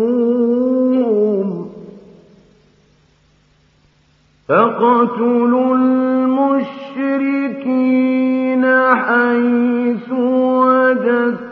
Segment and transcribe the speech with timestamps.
[0.00, 1.70] الذموم
[4.48, 7.44] فاقتلوا المشركين
[8.94, 11.43] حيث وجدتم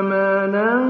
[0.00, 0.89] ثمنا قليلا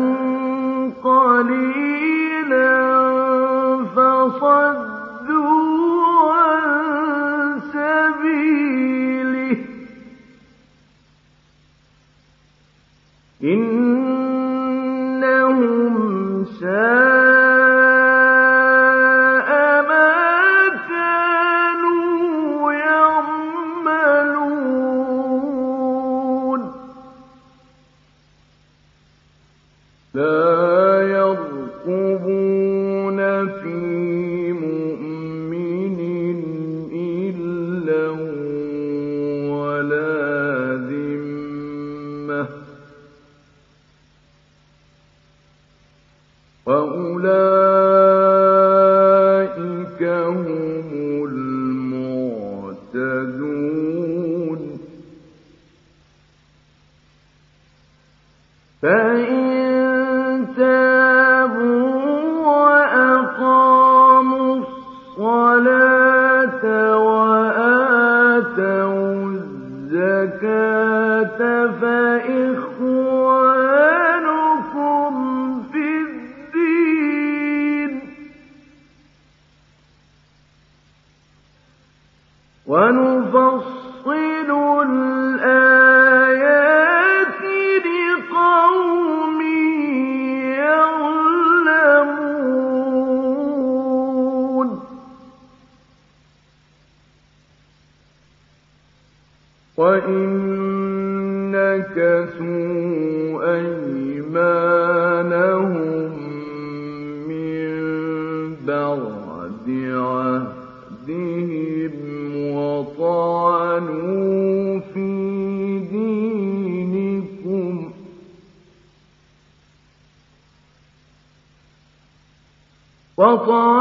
[123.41, 123.80] دِينِكُمْ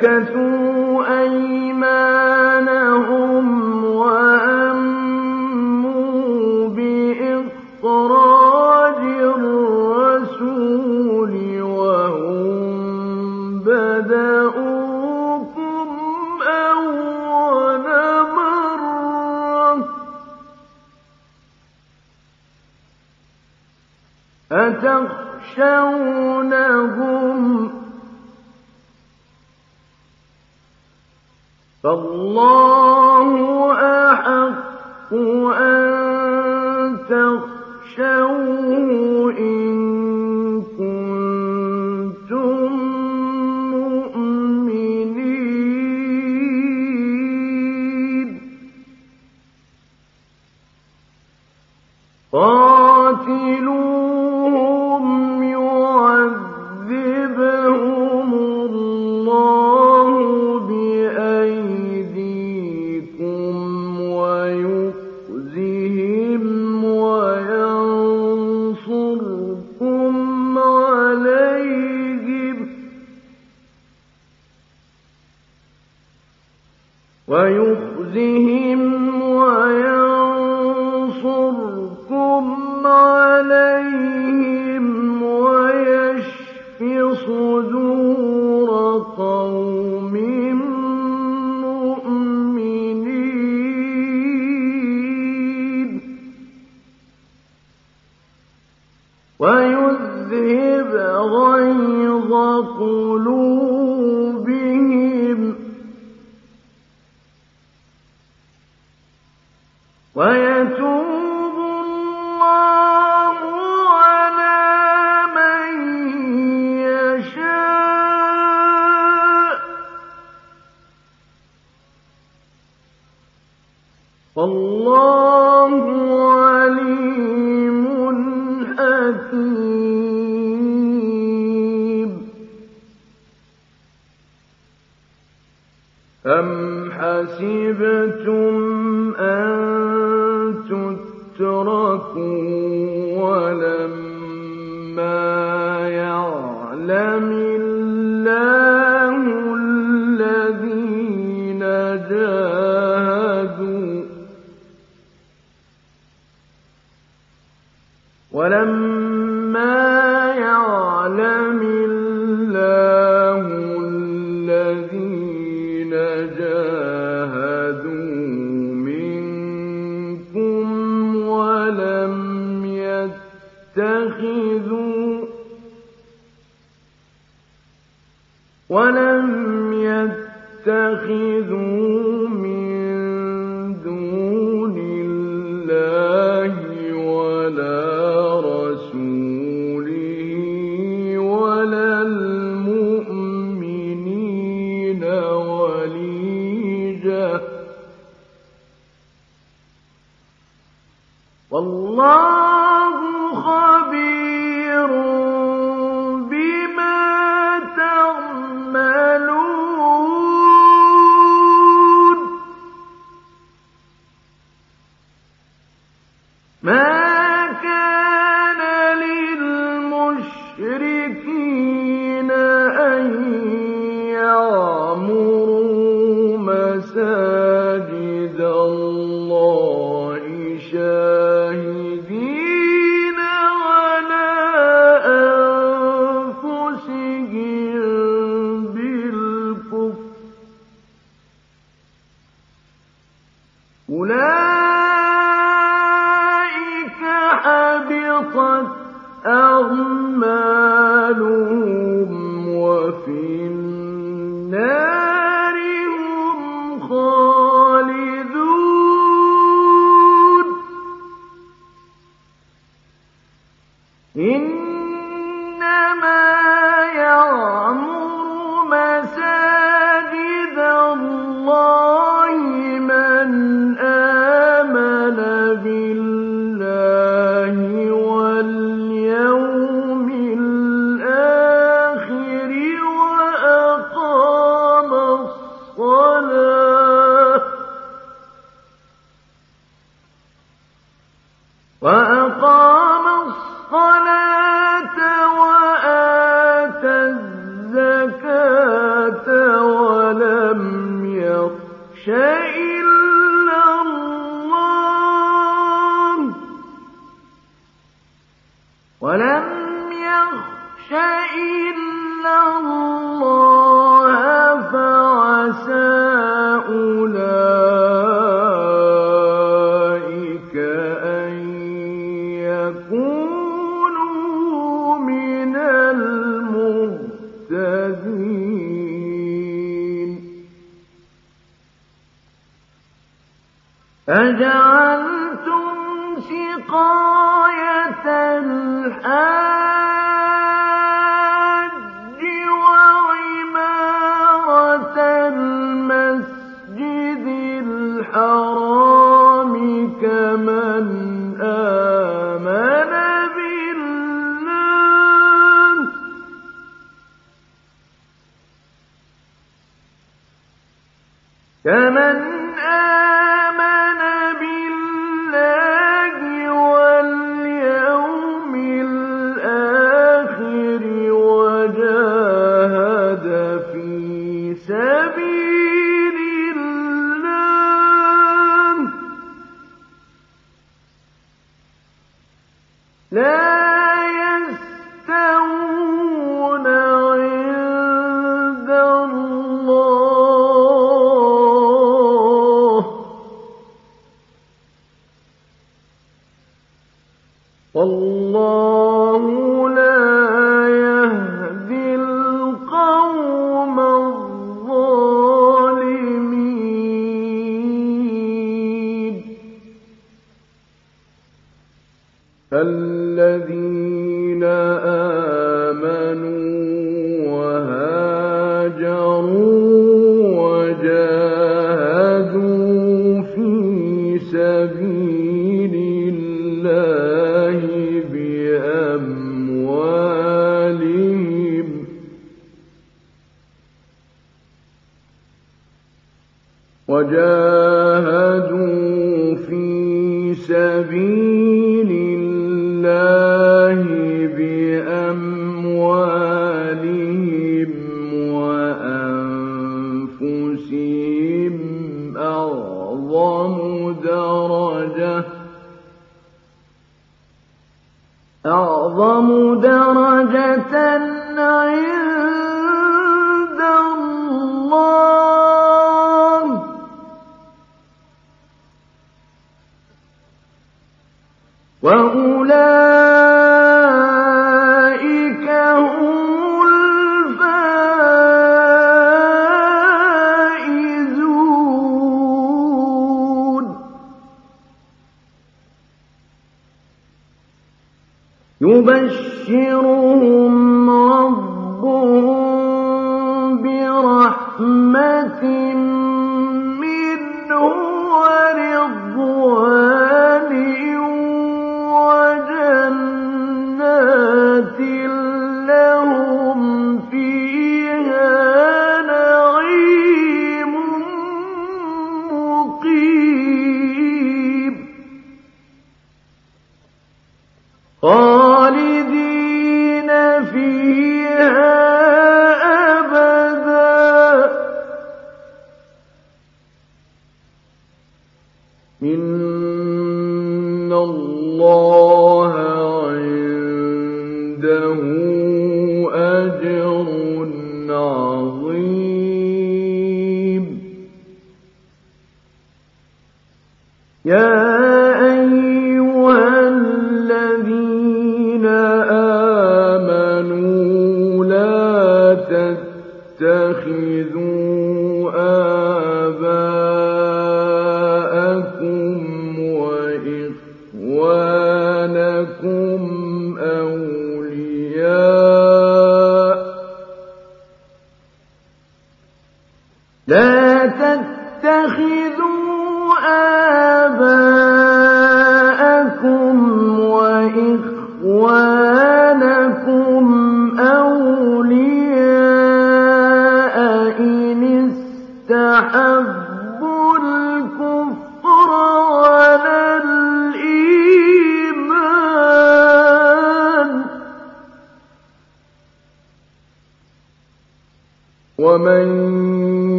[0.00, 0.39] وَهُم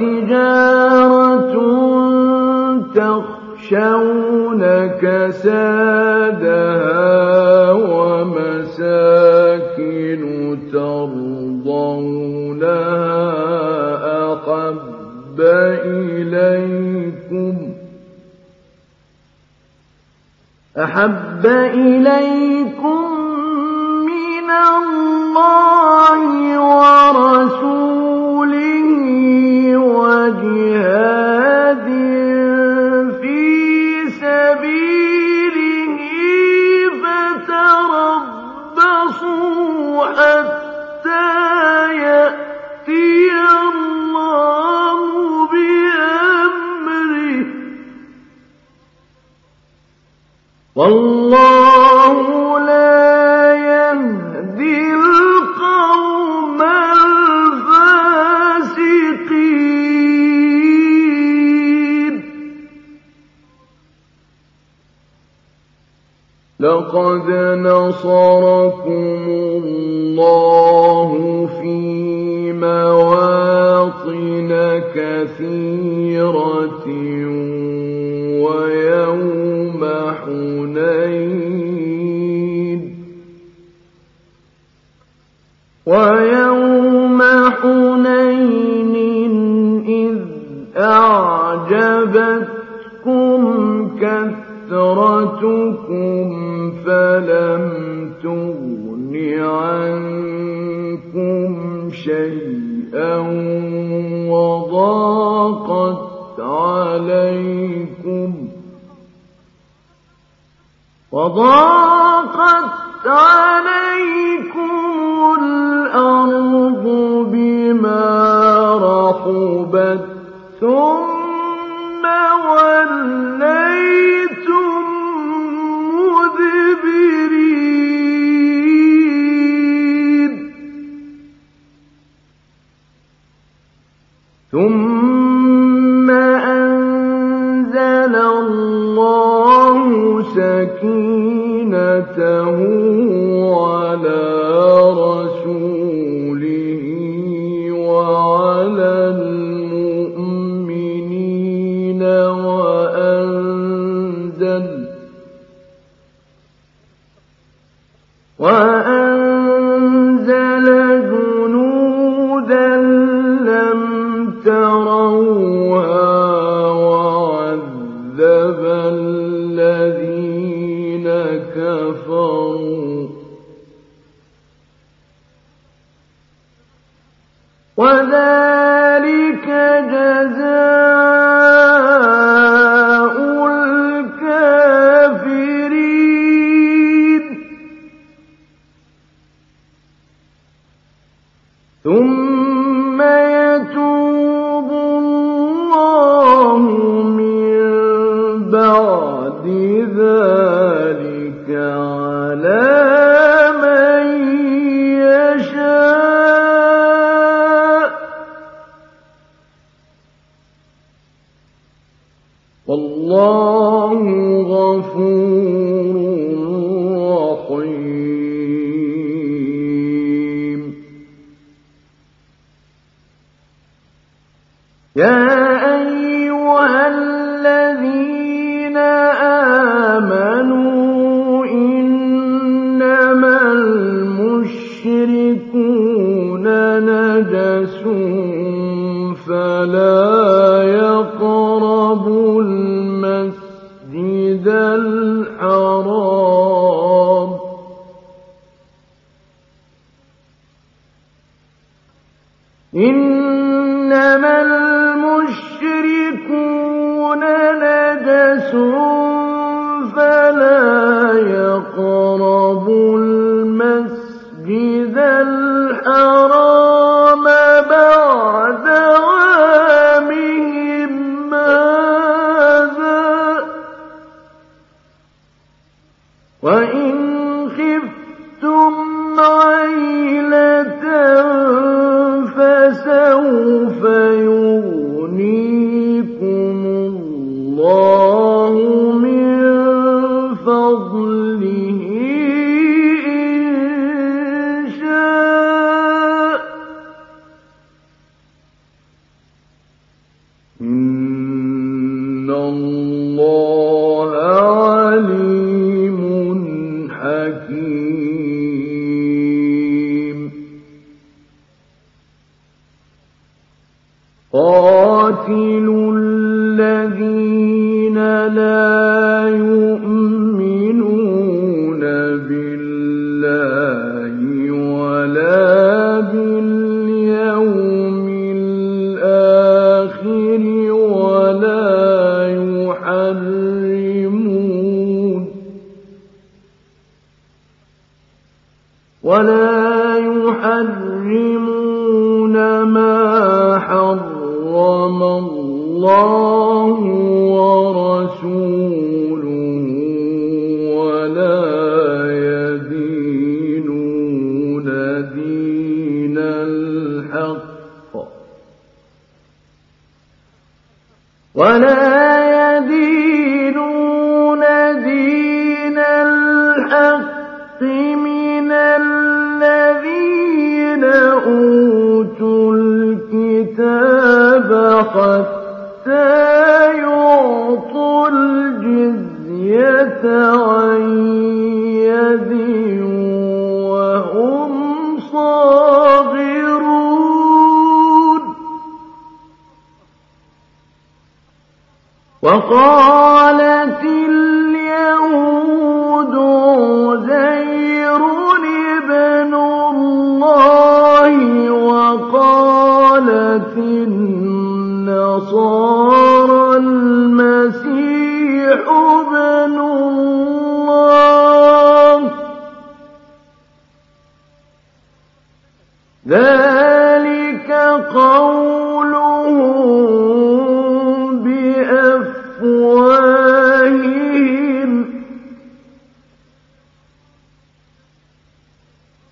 [0.00, 0.85] وتجارة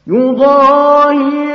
[0.06, 1.53] يضاهئون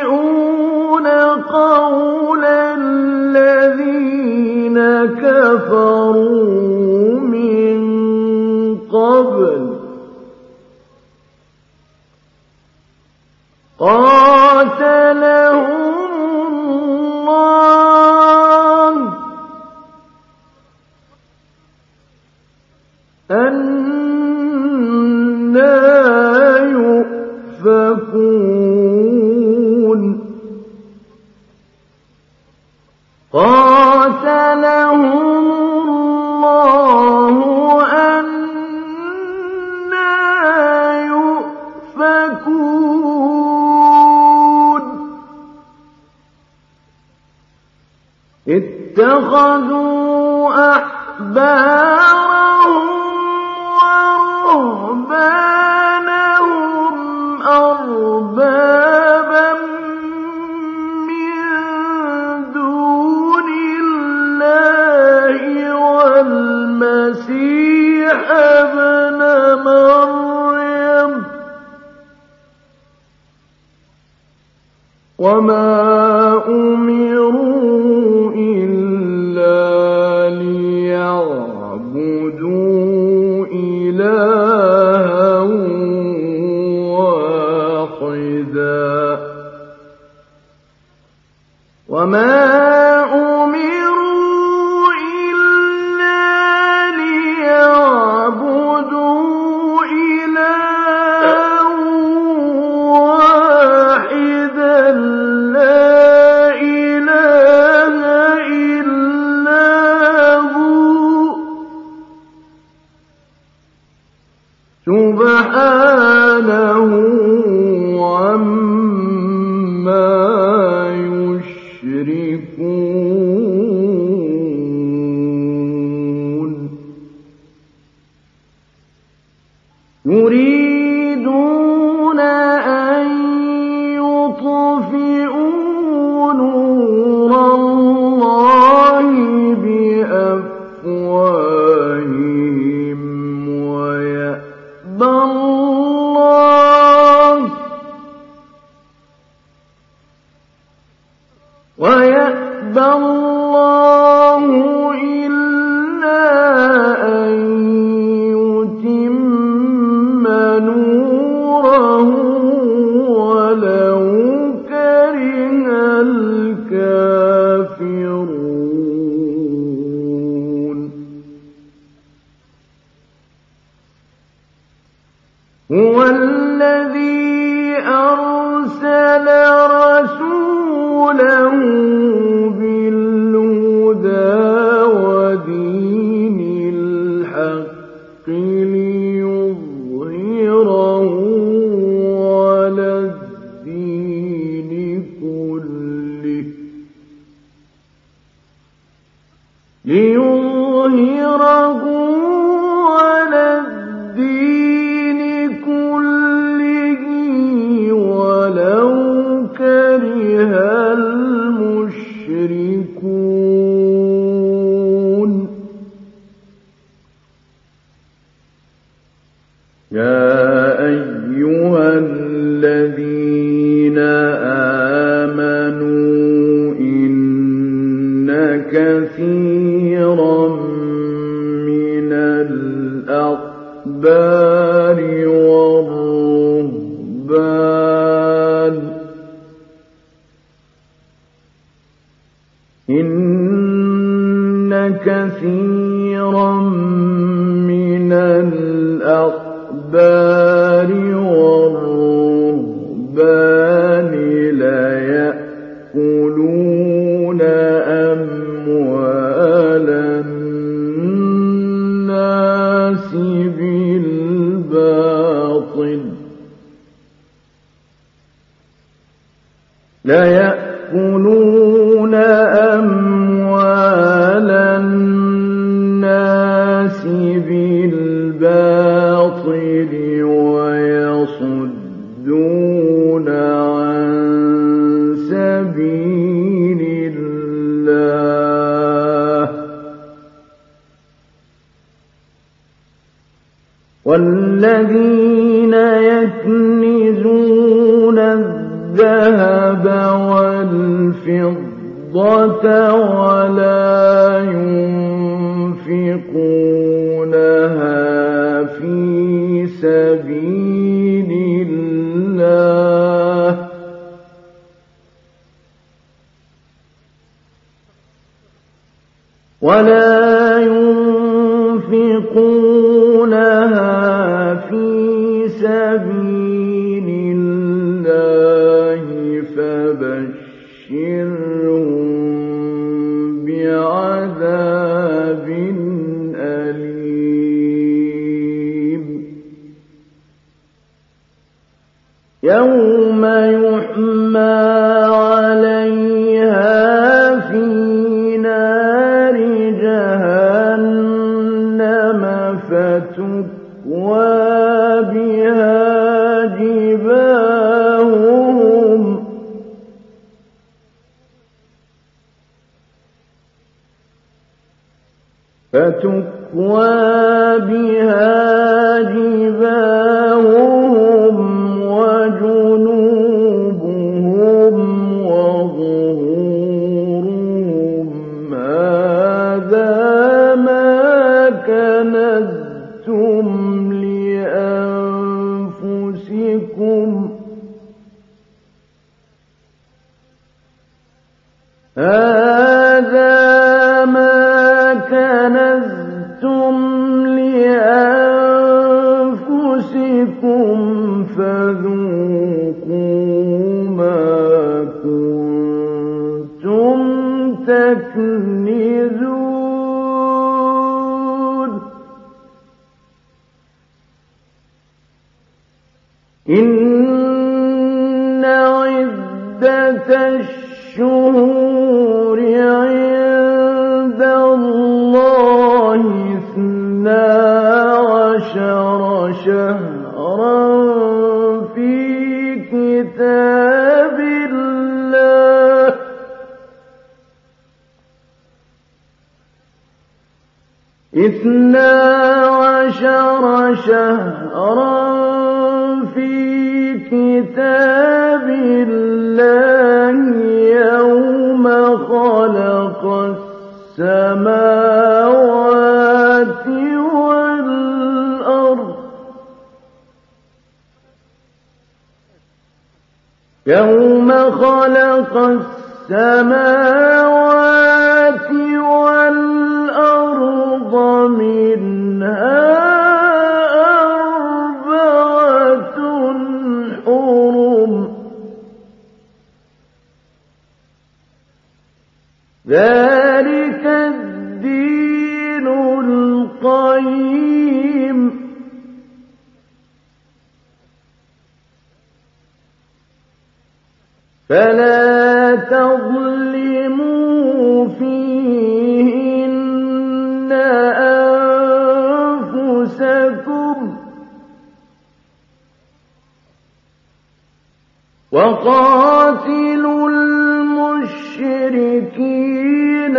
[512.00, 513.13] المشركين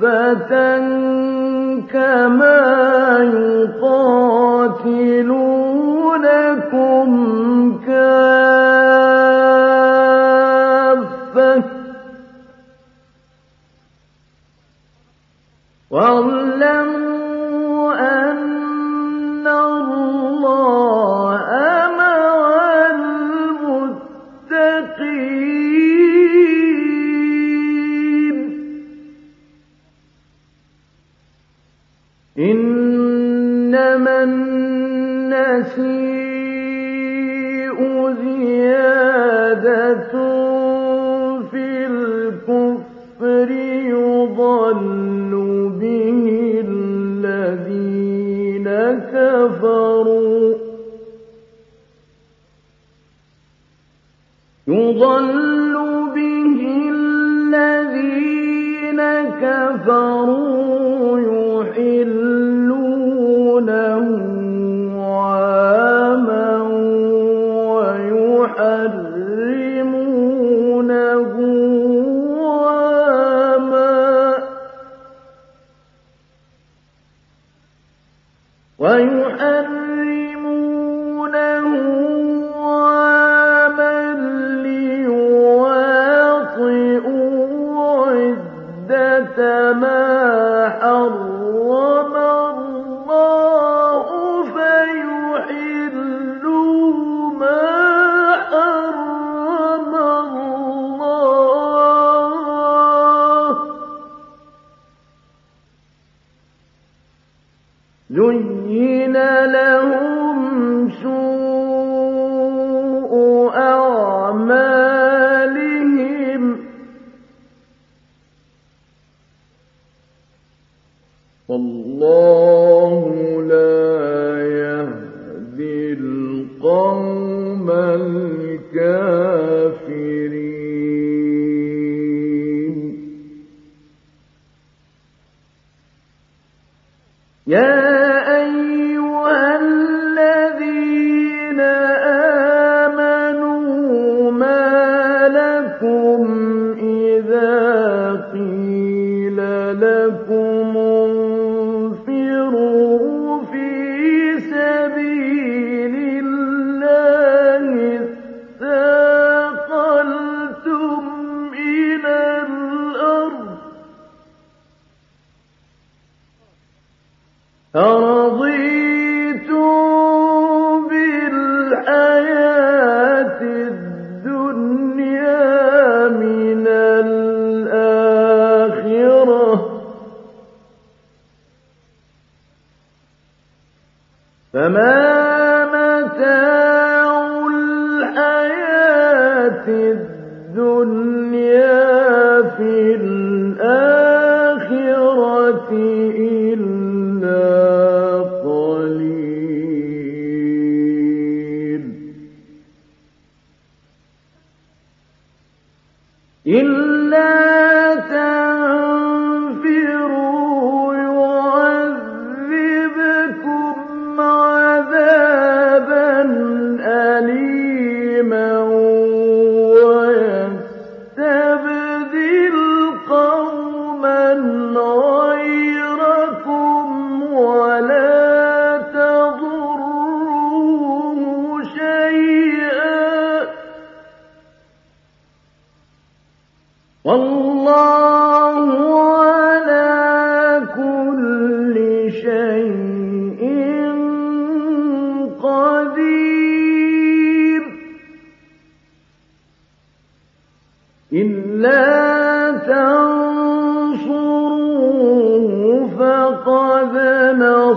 [0.00, 0.60] كافة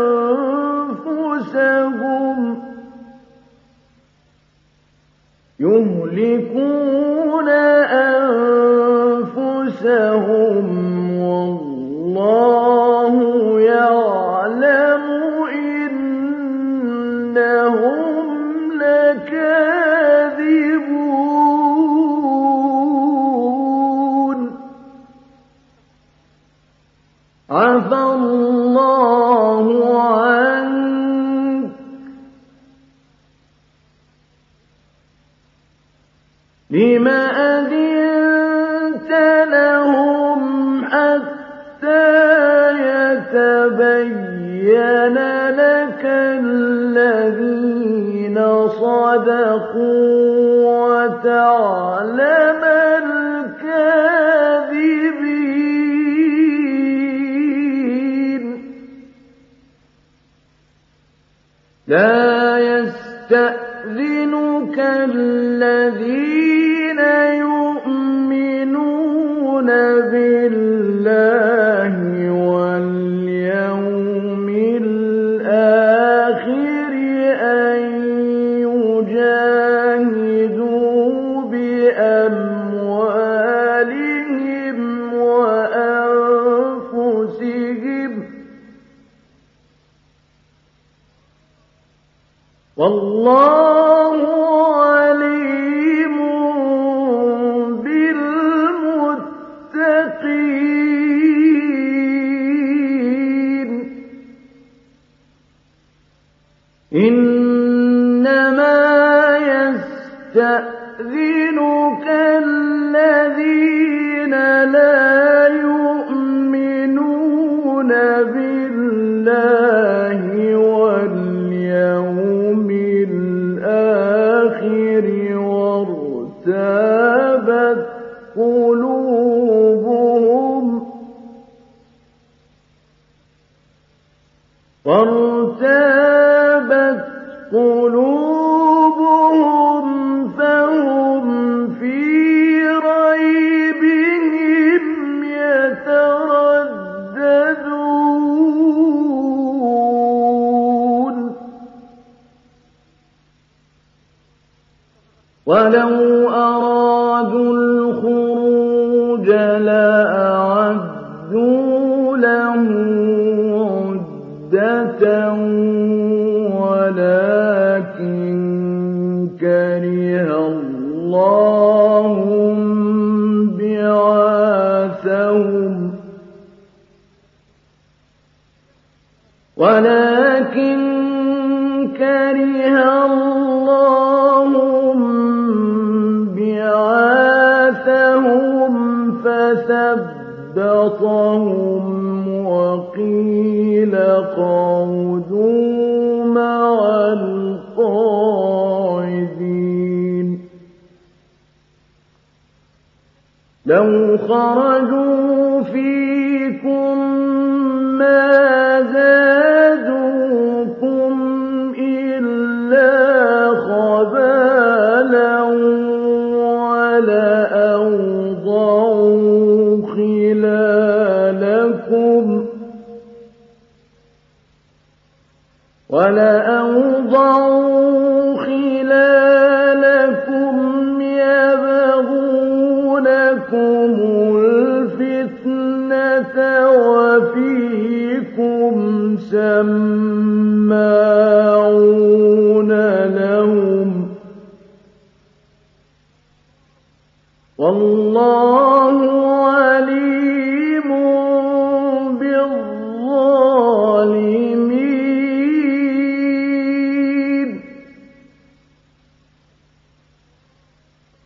[0.00, 1.18] أَنفُسَهُمْ
[5.60, 8.09] يُهْلِكُونَ أَنفُسَهُمْ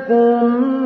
[0.01, 0.80] إنكم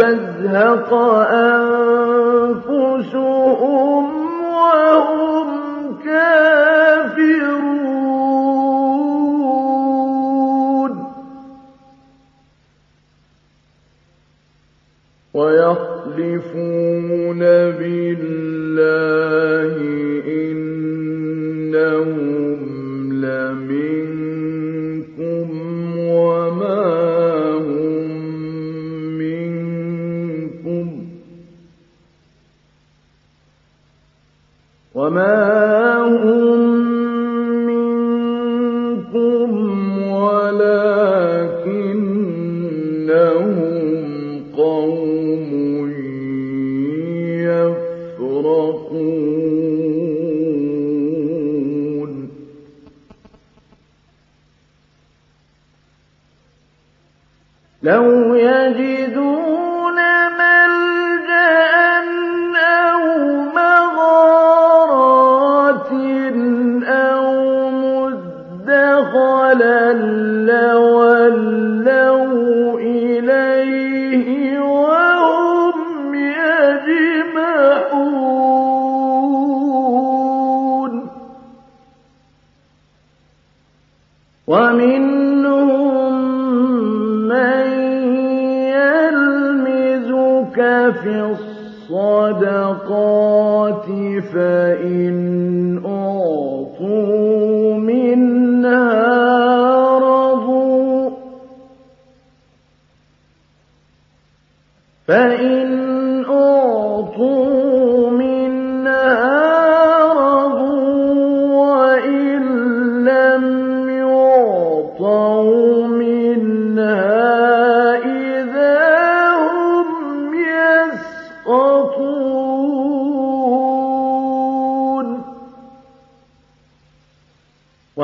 [0.00, 1.47] أنفسهم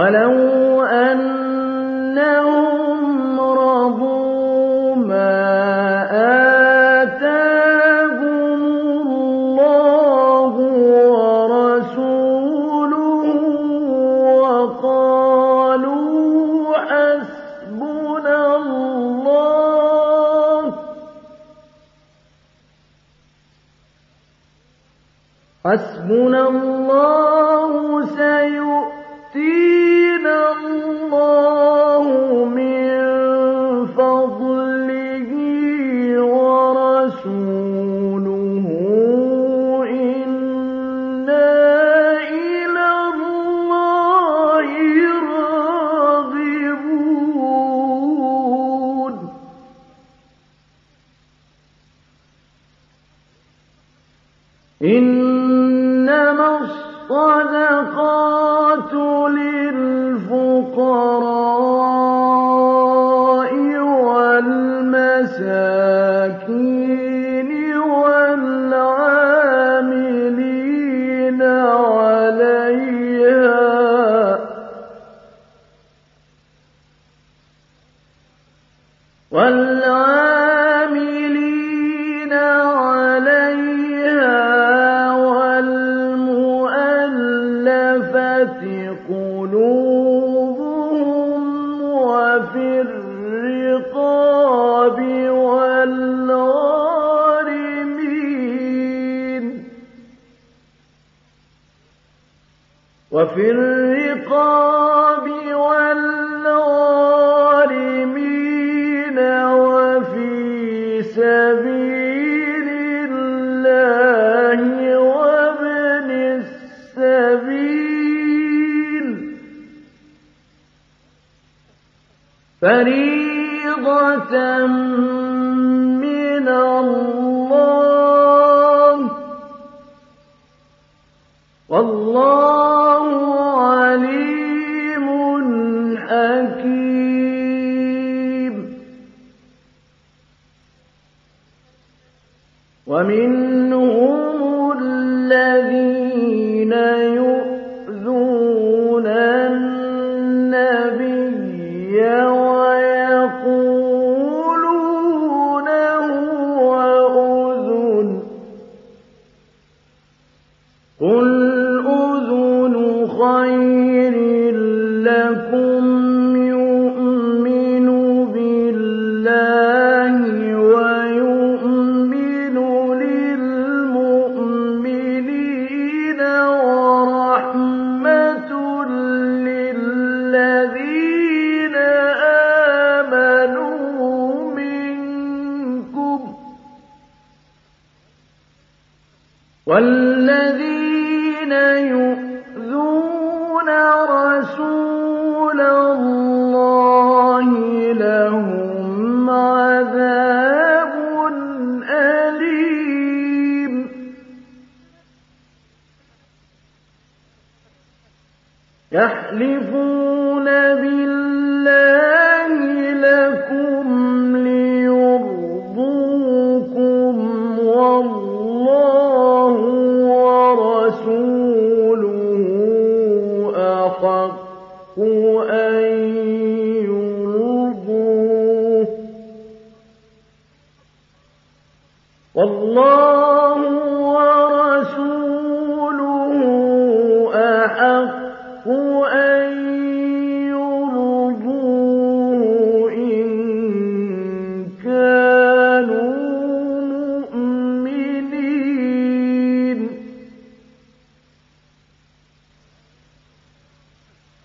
[0.04, 0.63] ولو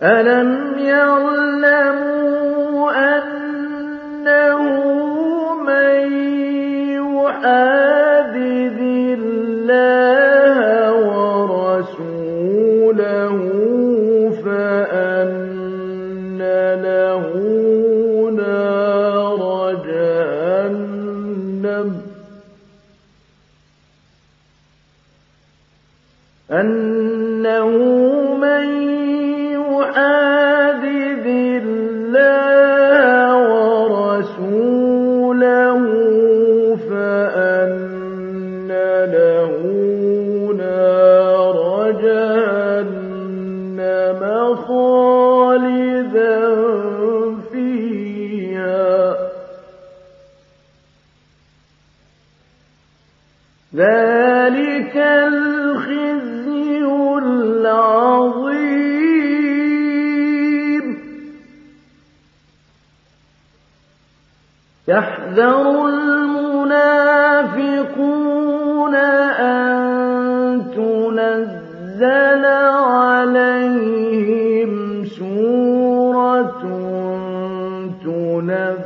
[0.02, 2.00] ألم يعلموا
[3.18, 4.62] أنه
[5.54, 6.12] من
[6.92, 7.89] يحاسب
[65.30, 66.94] يحذر المنافقون
[68.94, 69.70] أن
[70.74, 72.44] تنزل
[72.84, 74.72] عليهم
[75.04, 76.62] سورة
[78.04, 78.78] تنبئهم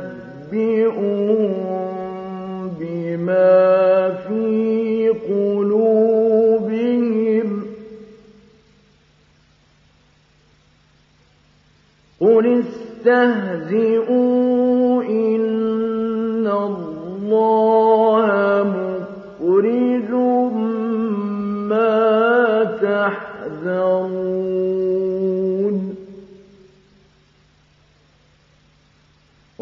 [2.79, 5.87] بما في قلوبهم.
[12.21, 12.45] قل
[13.05, 14.35] استهزئوا
[15.03, 15.44] إن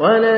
[0.04, 0.33] اللَّهَ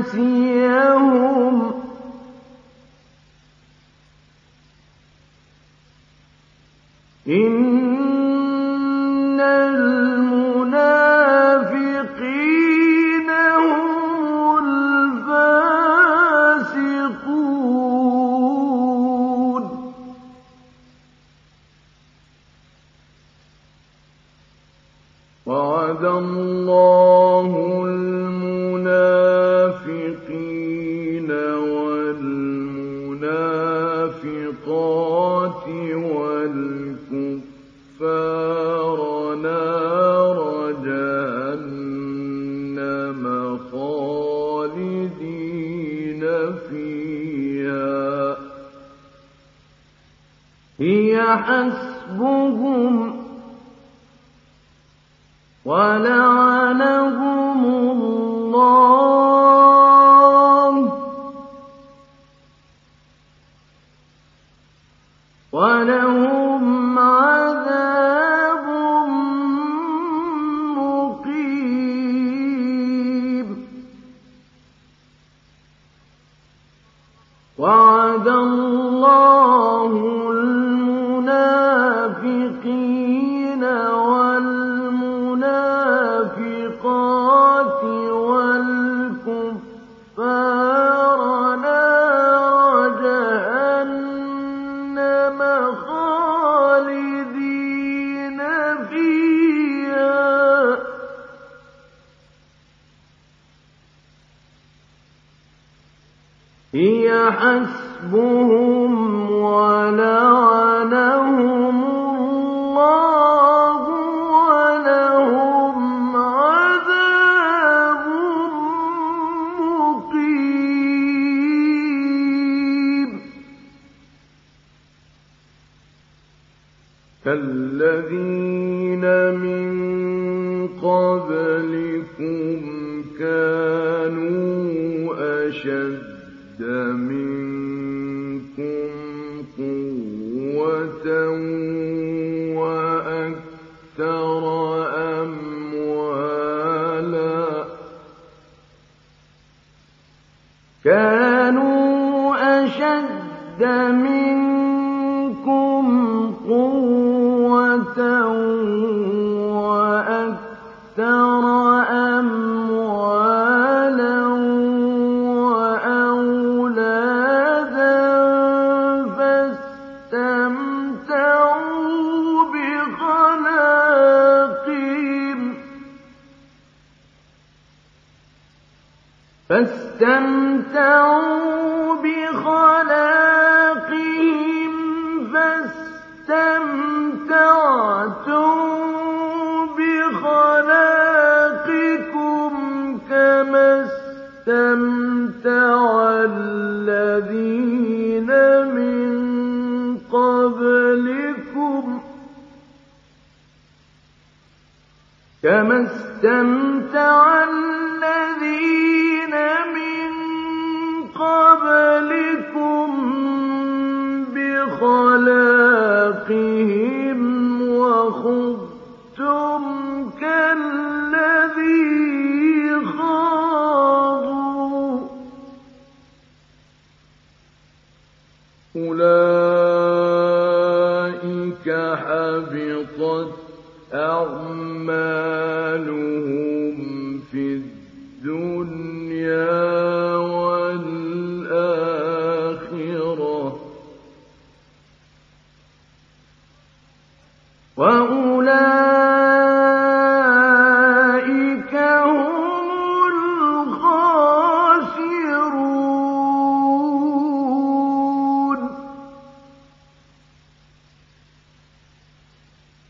[0.00, 1.72] فنسيهم
[7.26, 7.71] إن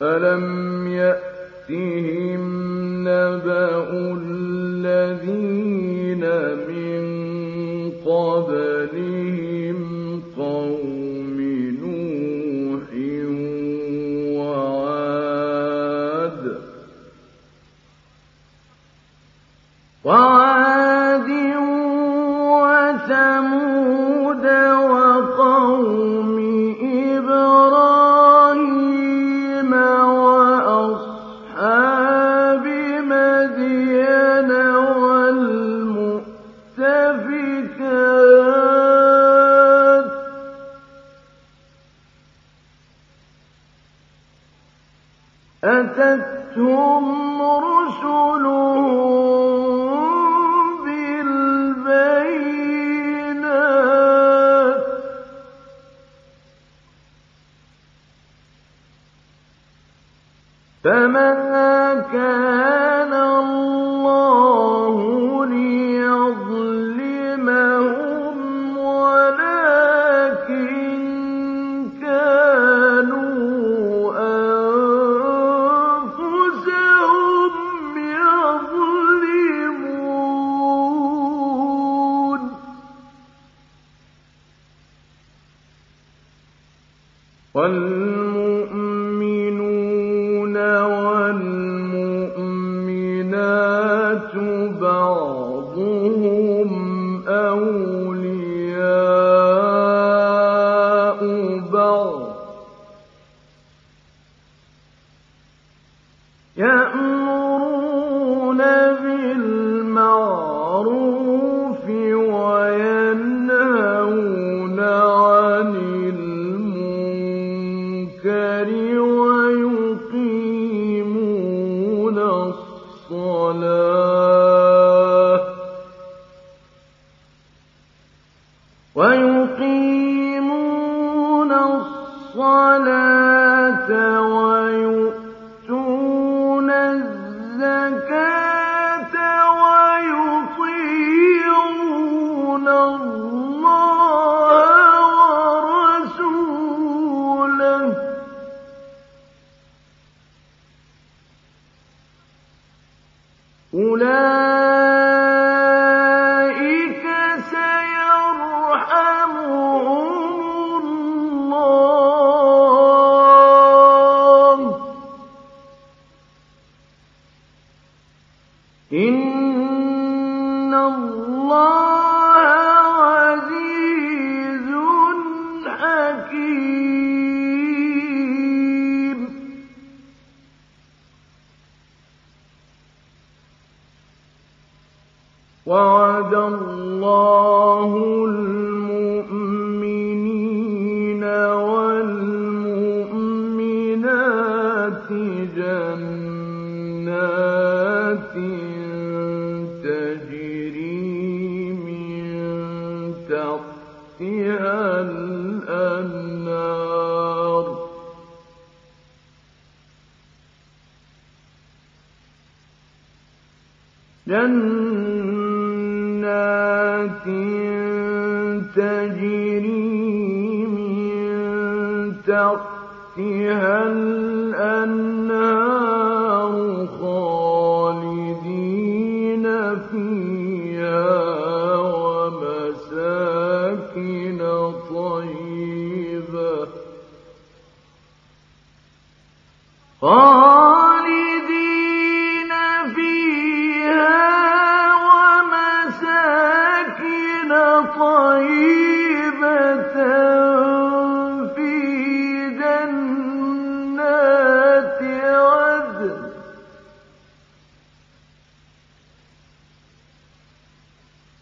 [0.03, 2.22] ألم يأتهم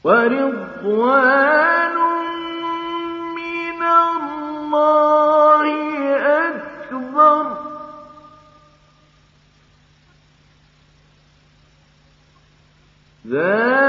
[0.04, 1.96] ورضوان
[3.36, 5.64] من الله
[6.48, 7.56] أكبر.
[13.26, 13.79] ذلك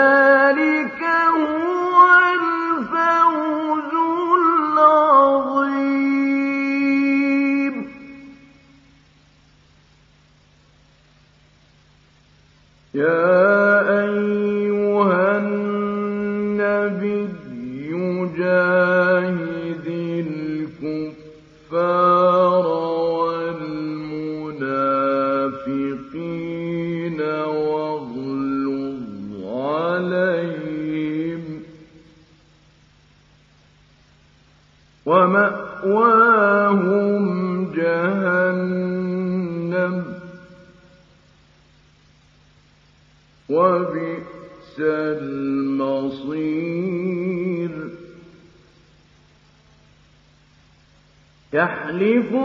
[51.91, 52.40] يحلفون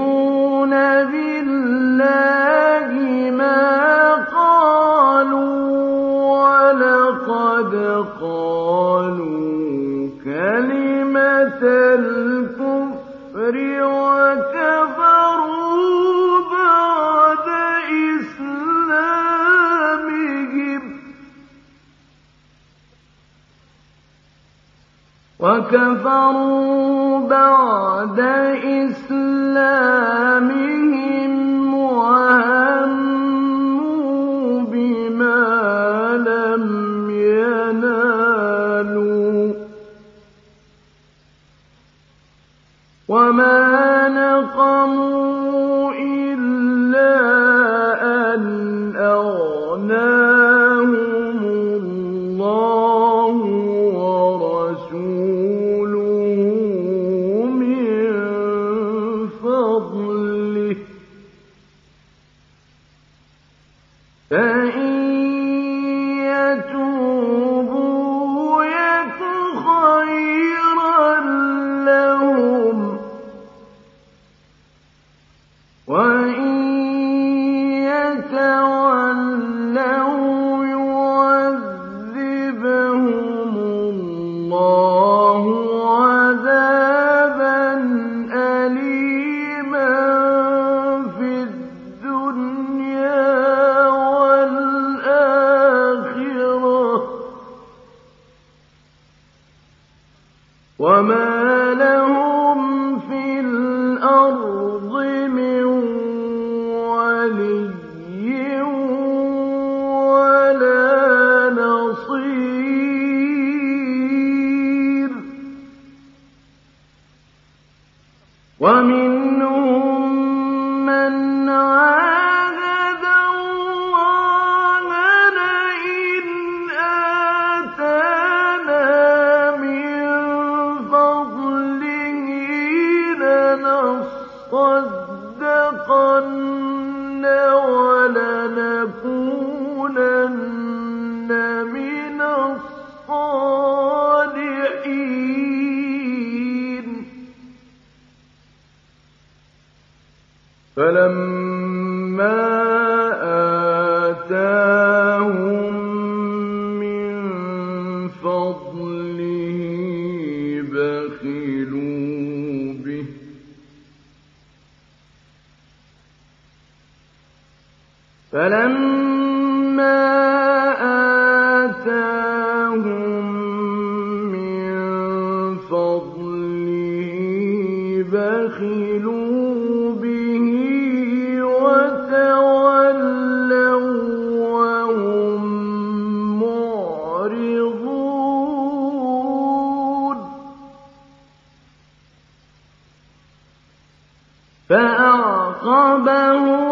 [196.07, 196.65] فأعقبهم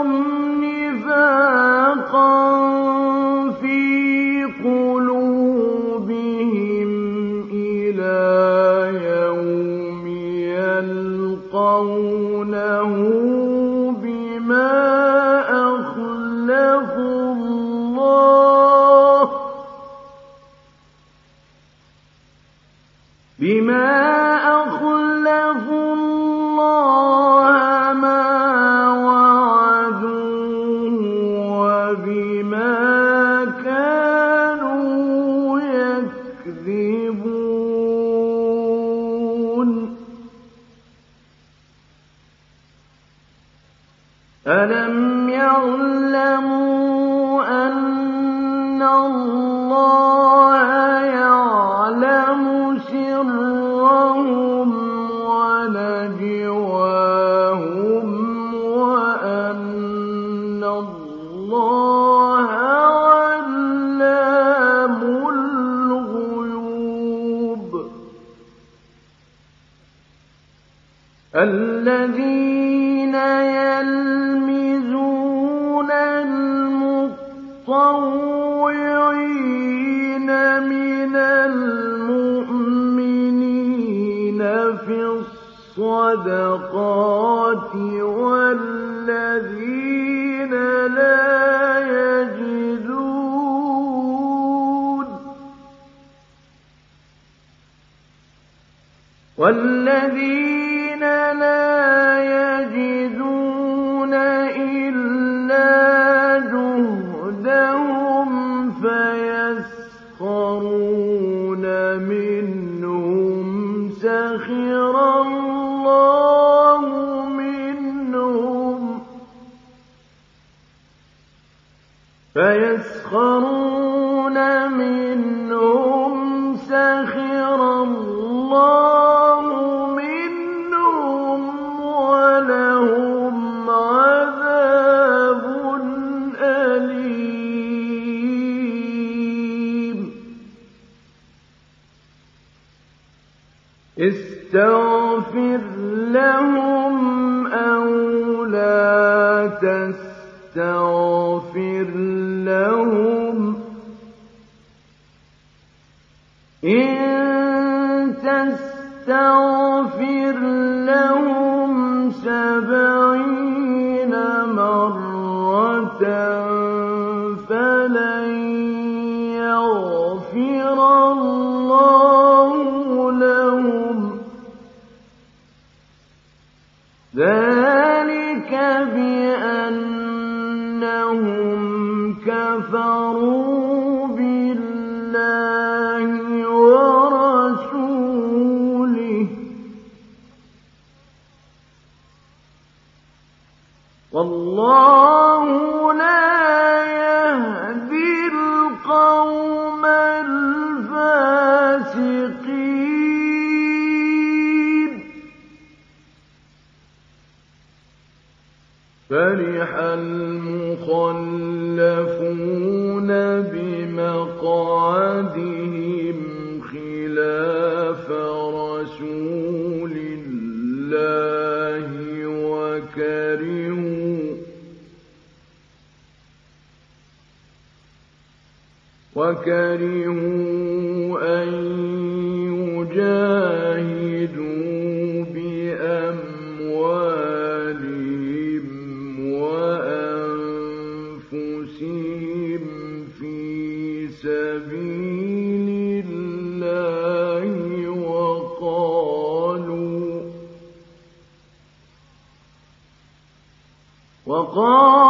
[254.54, 255.03] وَقَالُوا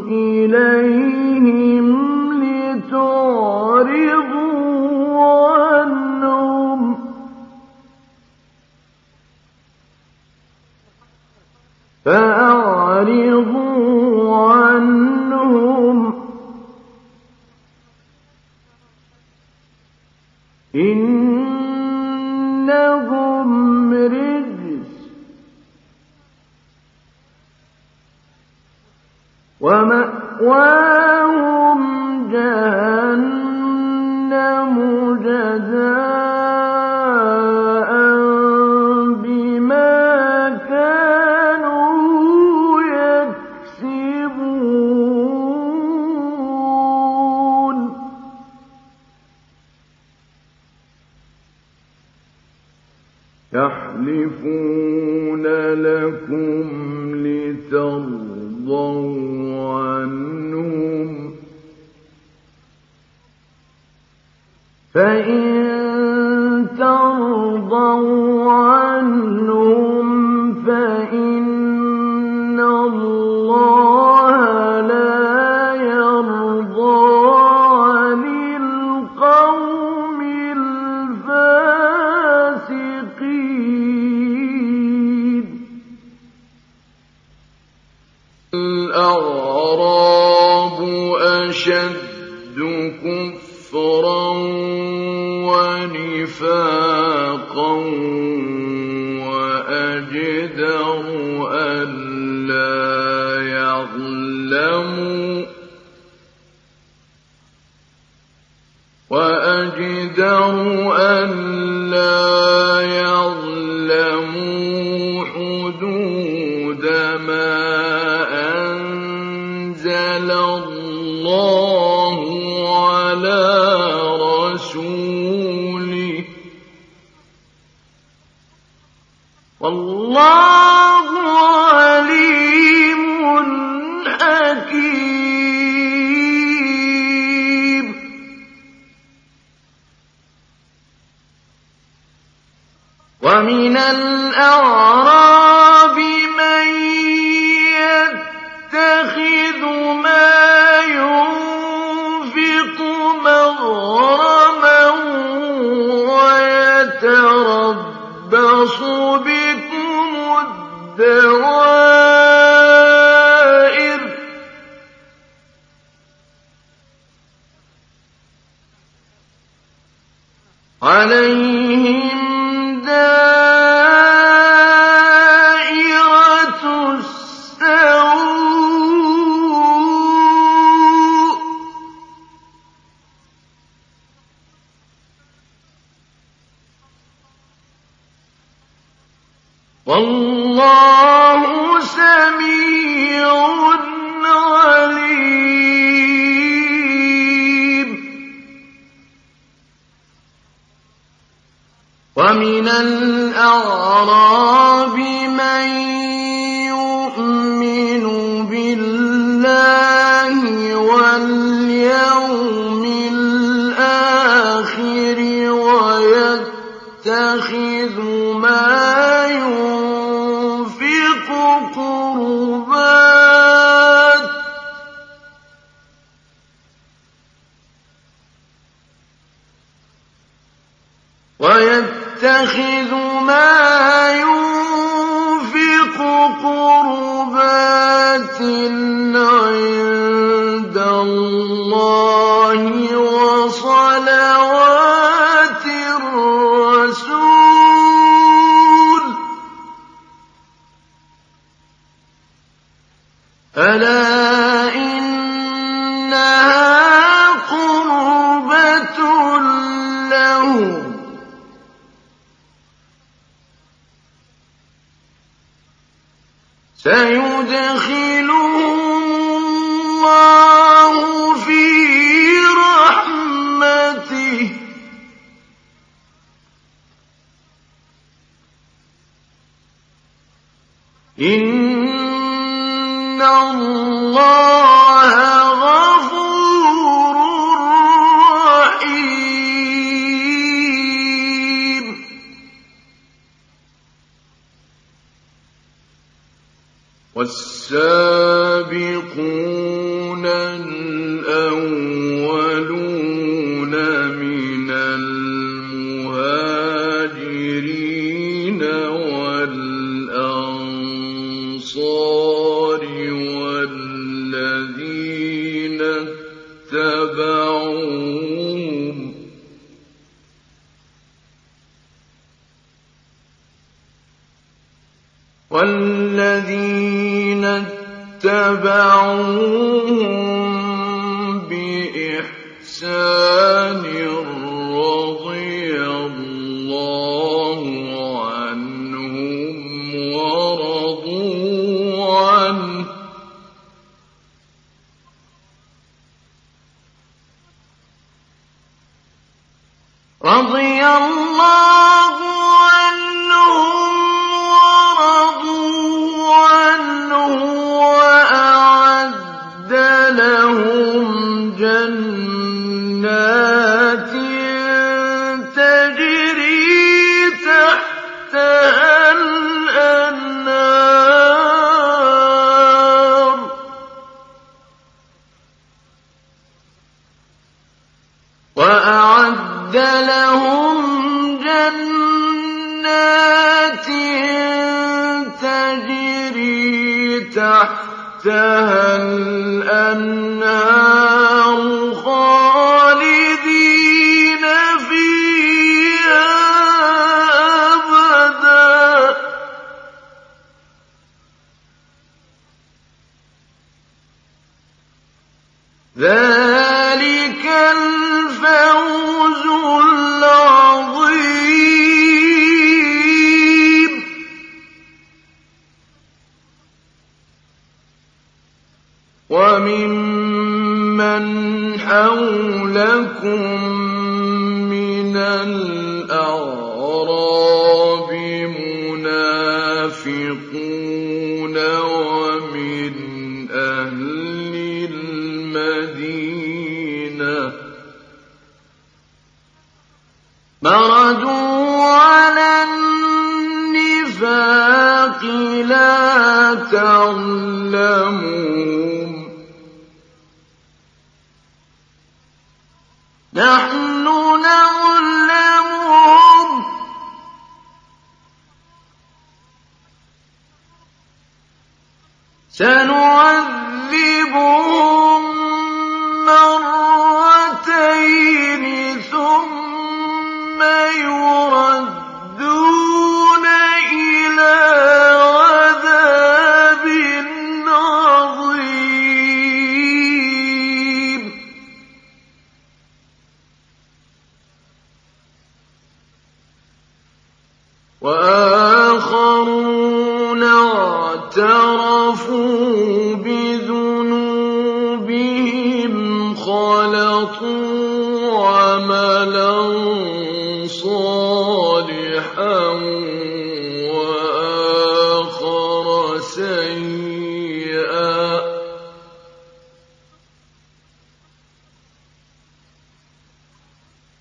[0.08, 1.11] إليهم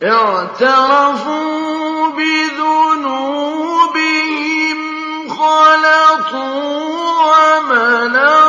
[0.02, 1.68] وَاعْتَرَفُوا
[2.18, 3.70] بِذُنُوبِهِمْ
[5.30, 8.41] خَلَطُوا عَمَلًا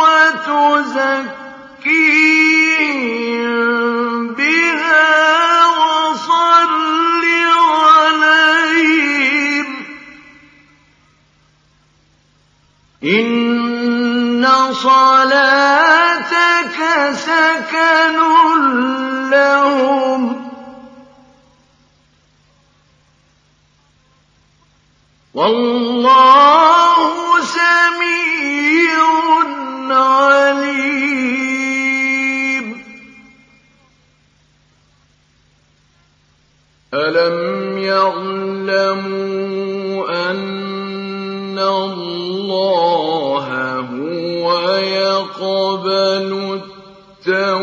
[0.00, 1.24] وَتُزَكِّيهِم
[4.34, 7.24] بِهَا وَصَلِّ
[7.96, 9.66] عَلَيْهِمْ ۖ.
[13.04, 16.76] إِنَّ صَلَاتَكَ
[17.12, 18.16] سَكَنٌ
[19.30, 20.36] لَّهُمْ ۗ.
[25.34, 26.96] وَاللَّهُ
[27.42, 29.02] سَمِيعٌ
[29.90, 30.94] عَلِيمٌ.
[36.94, 39.10] أَلَمْ يَعْلَمُوا
[40.30, 43.46] أَنَّ اللَّهَ
[43.80, 44.46] هُوَ
[44.78, 47.53] يَقْبَلُ التَّوْبَةَ؟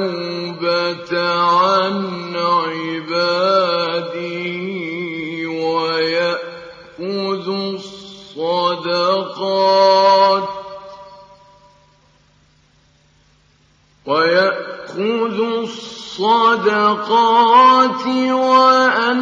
[16.61, 19.17] الصَّدَقَاتِ وَأَنَّ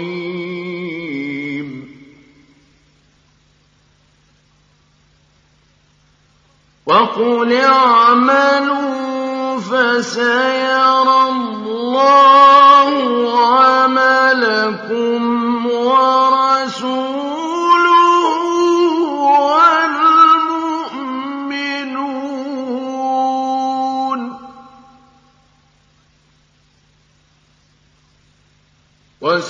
[6.86, 8.80] وَقُلِ اعْمَلُوا
[9.60, 12.92] فَسَيَرَى اللَّهُ
[13.60, 15.22] عَمَلَكُمْ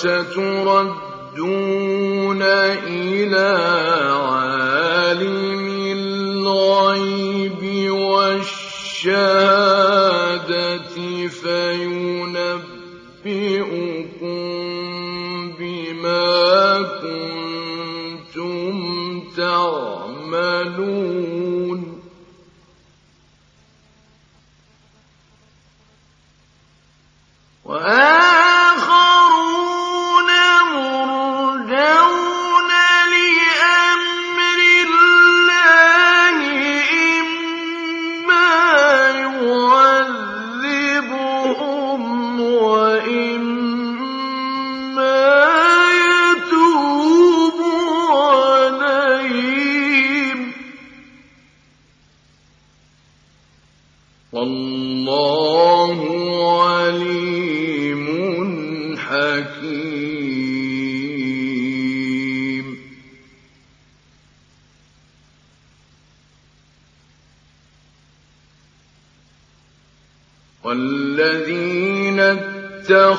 [0.05, 1.23] وَسَتُرَدُّونَ
[2.43, 3.55] إِلَىٰ
[4.11, 5.63] عَالِمِ
[6.43, 9.32] الْغَيْبِ وَالشَّهَادَةِ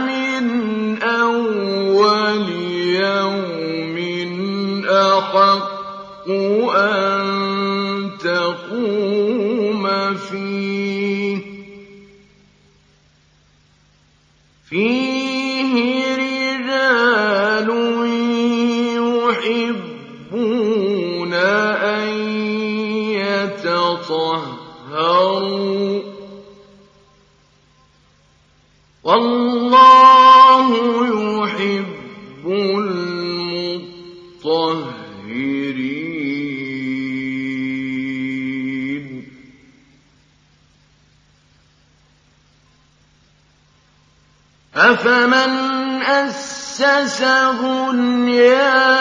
[45.06, 47.22] أَفَمَنْ أَسَّسَ
[47.62, 48.96] بُنْيَانَهُ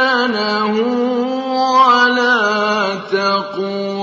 [1.81, 3.94] عَلَىٰ تَقْوَىٰ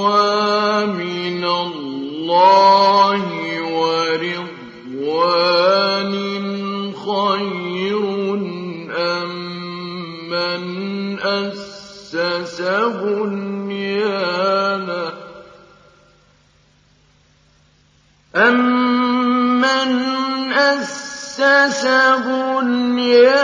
[22.26, 23.38] بُنْيَانَهُ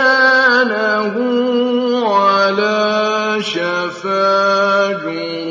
[2.08, 5.47] عَلَىٰ شَفَا جُرُفٍ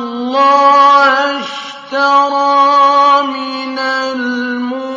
[0.00, 4.96] اللَّهَ اشْتَرَىٰ مِنَ الْمُؤْمِنِينَ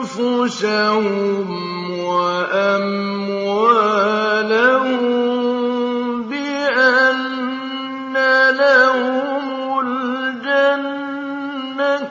[0.00, 1.48] أَنفُسَهُمْ
[2.00, 3.00] وَأَمْوَالَهُم
[6.30, 8.14] بِأَنَّ
[8.60, 9.46] لَهُمُ
[9.86, 10.88] الْجَنَّةَ
[11.98, 12.10] ۚ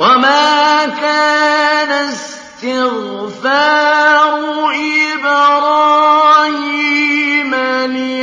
[0.00, 3.20] وما كان استغفار
[6.40, 7.54] إبراهيم
[7.94, 8.19] لي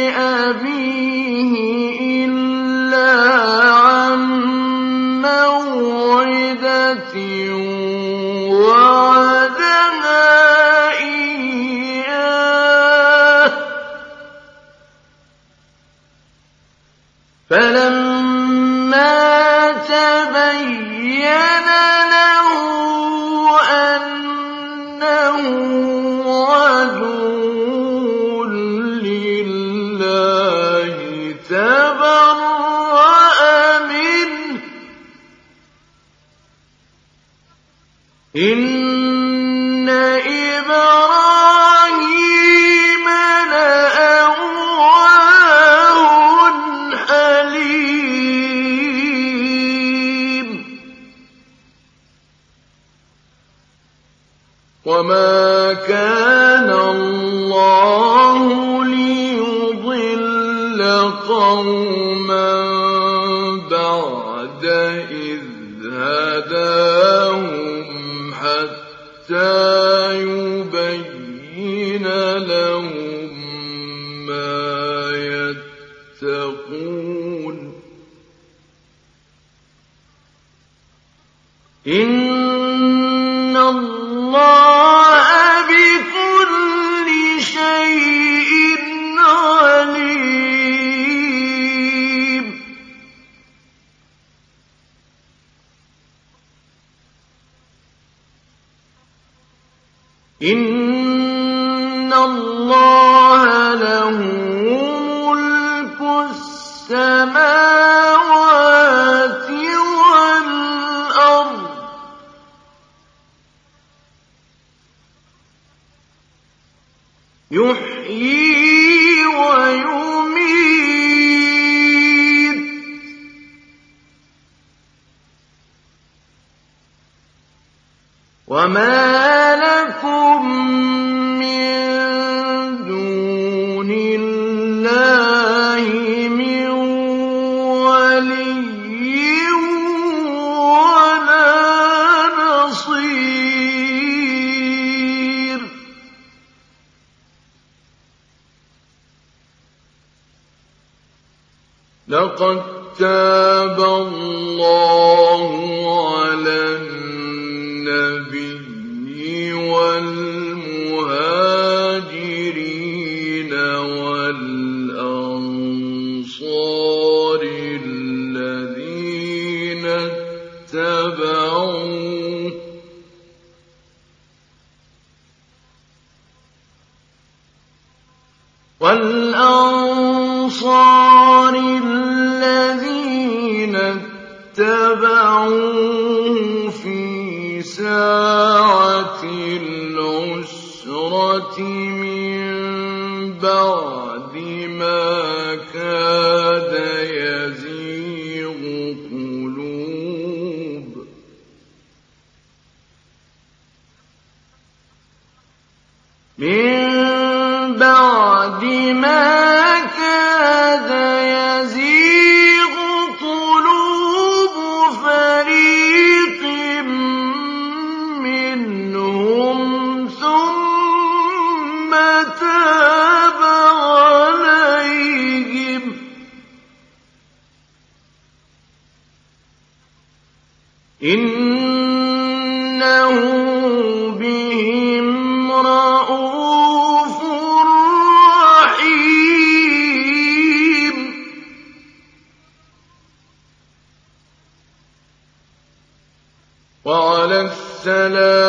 [128.68, 129.07] وما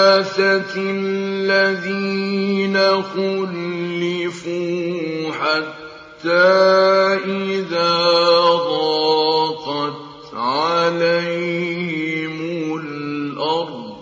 [0.08, 4.52] الثلاثة الذين خلفوا
[5.32, 6.48] حتى
[7.24, 7.96] إذا
[8.48, 9.94] ضاقت
[10.34, 12.36] عليهم
[12.76, 13.96] الأرض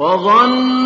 [0.00, 0.79] وظنوا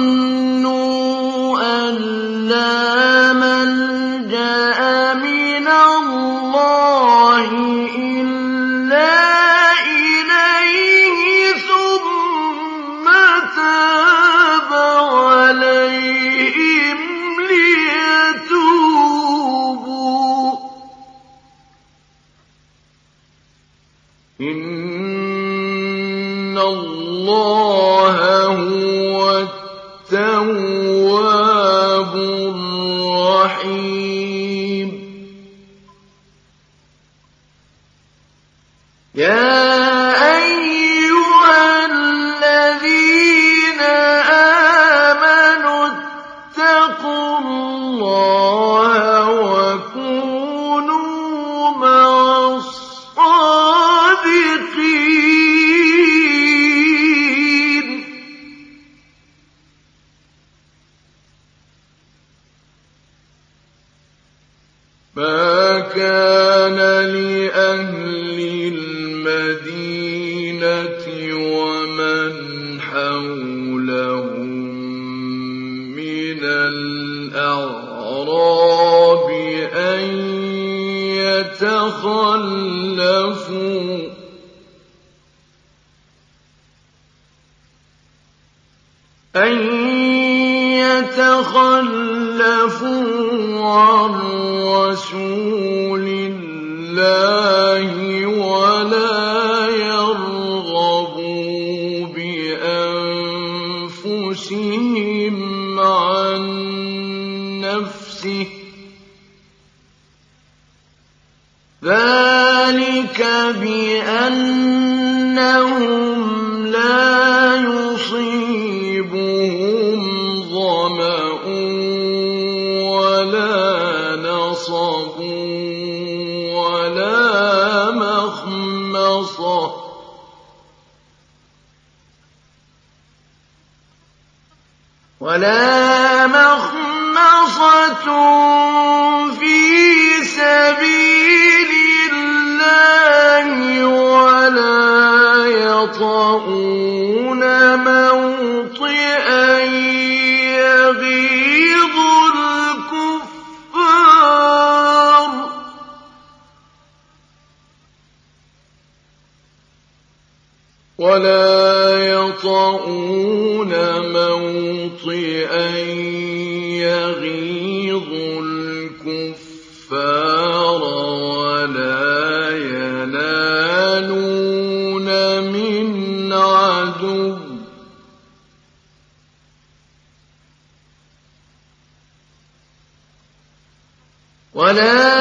[184.73, 185.12] ولا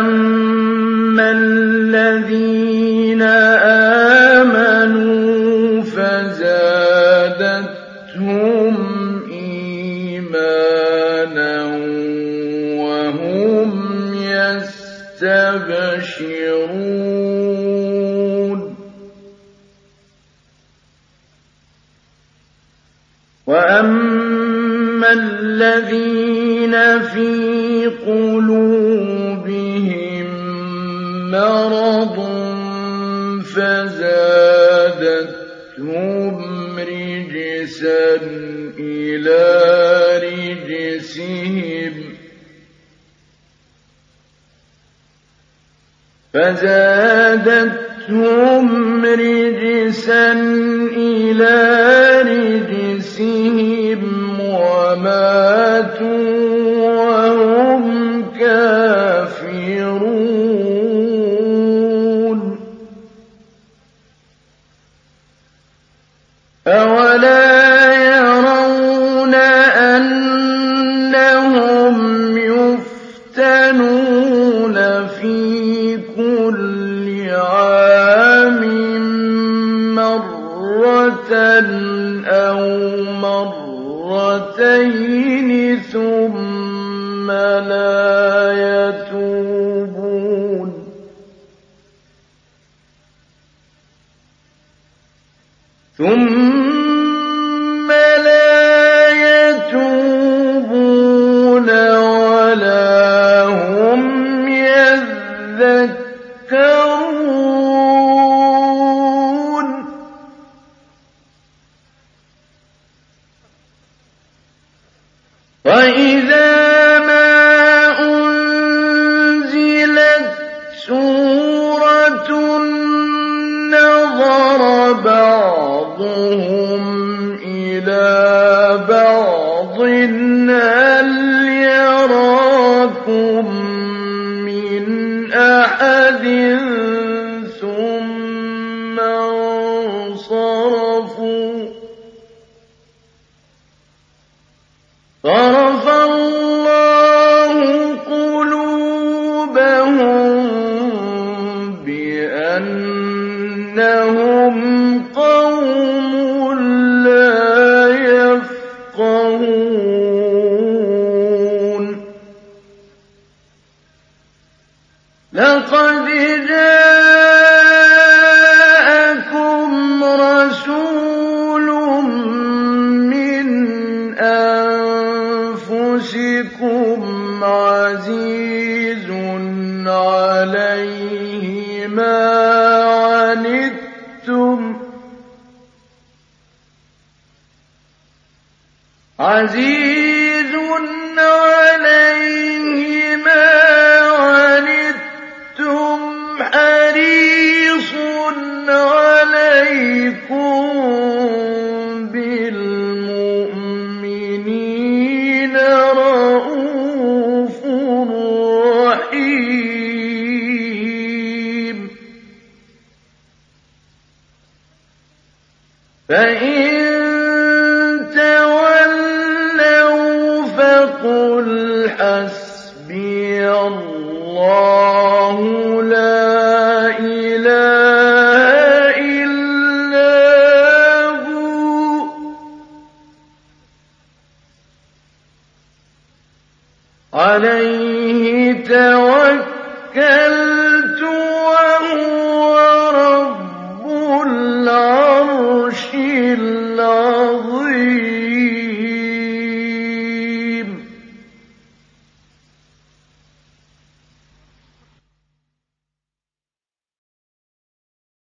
[0.00, 0.33] أم